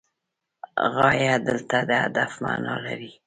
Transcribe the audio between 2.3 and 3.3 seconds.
معنی لري.